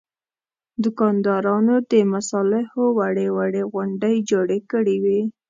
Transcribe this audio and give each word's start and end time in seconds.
دوکاندارانو 0.83 1.75
د 1.91 1.93
مصالحو 2.13 2.83
وړې 2.97 3.27
وړې 3.37 3.63
غونډۍ 3.73 4.15
جوړې 4.29 4.59
کړې 4.71 4.95
وې. 5.03 5.21